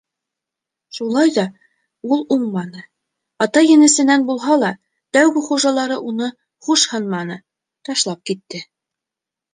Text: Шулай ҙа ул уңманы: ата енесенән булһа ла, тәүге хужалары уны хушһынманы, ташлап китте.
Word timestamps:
Шулай 0.99 1.33
ҙа 1.35 1.43
ул 2.15 2.23
уңманы: 2.35 2.81
ата 3.47 3.63
енесенән 3.67 4.25
булһа 4.31 4.57
ла, 4.63 4.71
тәүге 5.19 5.45
хужалары 5.51 5.99
уны 6.13 6.33
хушһынманы, 6.69 7.39
ташлап 7.91 8.25
китте. 8.31 8.65